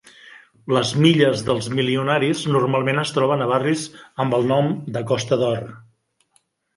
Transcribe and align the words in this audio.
Les 0.75 0.91
"Milles 1.01 1.41
dels 1.49 1.67
milionaris" 1.79 2.41
normalment 2.55 3.01
es 3.01 3.11
troben 3.17 3.43
a 3.45 3.49
barris 3.51 3.83
amb 4.25 4.37
el 4.39 4.49
nom 4.53 4.73
de 4.97 5.05
"Costa 5.13 5.39
d'or". 5.43 5.63